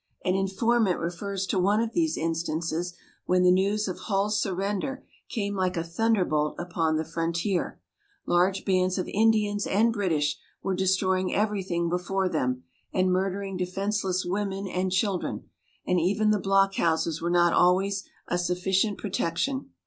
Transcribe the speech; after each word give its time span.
An 0.25 0.33
informant 0.33 0.97
refers 0.99 1.45
to 1.45 1.59
one 1.59 1.79
of 1.79 1.93
these 1.93 2.17
instances, 2.17 2.95
when 3.27 3.43
the 3.43 3.51
news 3.51 3.87
of 3.87 3.99
Hull's 3.99 4.41
surrender 4.41 5.05
came 5.29 5.53
like 5.55 5.77
a 5.77 5.83
thunderbolt 5.83 6.55
upon 6.57 6.97
the 6.97 7.05
frontier. 7.05 7.79
Large 8.25 8.65
bands 8.65 8.97
of 8.97 9.07
Indians 9.07 9.67
and 9.67 9.93
British 9.93 10.39
were 10.63 10.73
destroying 10.73 11.35
everything 11.35 11.87
before 11.87 12.29
them, 12.29 12.63
and 12.91 13.11
murdering 13.11 13.57
defenseless 13.57 14.25
women 14.25 14.67
and 14.67 14.91
children, 14.91 15.47
and 15.85 15.99
even 15.99 16.31
the 16.31 16.39
block 16.39 16.73
houses 16.77 17.21
were 17.21 17.29
not 17.29 17.53
always 17.53 18.03
a 18.27 18.39
sufficient 18.39 18.97
protection. 18.97 19.69